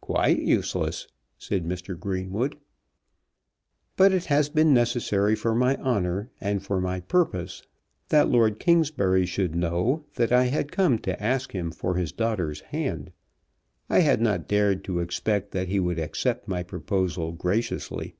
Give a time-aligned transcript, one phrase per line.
[0.00, 1.06] "Quite useless,"
[1.38, 1.96] said Mr.
[1.96, 2.58] Greenwood.
[3.94, 7.62] "But it has been necessary for my honour, and for my purpose,
[8.08, 12.62] that Lord Kingsbury should know that I had come to ask him for his daughter's
[12.62, 13.12] hand.
[13.88, 18.16] I had not dared to expect that he would accept my proposal graciously."